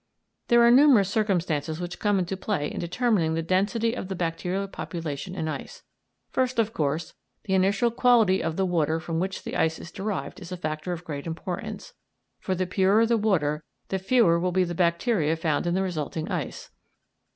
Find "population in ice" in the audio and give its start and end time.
4.67-5.83